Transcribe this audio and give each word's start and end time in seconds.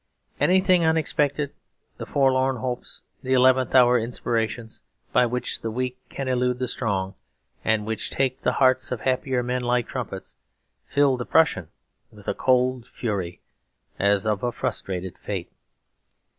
Anything 0.39 0.83
unexpected 0.83 1.53
the 1.97 2.07
forlorn 2.07 2.55
hopes, 2.55 3.03
the 3.21 3.33
eleventh 3.33 3.75
hour 3.75 3.99
inspirations, 3.99 4.81
by 5.13 5.27
which 5.27 5.61
the 5.61 5.69
weak 5.69 5.95
can 6.09 6.27
elude 6.27 6.57
the 6.57 6.67
strong, 6.67 7.13
and 7.63 7.85
which 7.85 8.09
take 8.09 8.41
the 8.41 8.53
hearts 8.53 8.91
of 8.91 9.01
happier 9.01 9.43
men 9.43 9.61
like 9.61 9.87
trumpets 9.87 10.37
filled 10.87 11.19
the 11.19 11.25
Prussian 11.27 11.67
with 12.11 12.27
a 12.27 12.33
cold 12.33 12.87
fury, 12.87 13.41
as 13.99 14.25
of 14.25 14.41
a 14.41 14.51
frustrated 14.51 15.19
fate. 15.19 15.51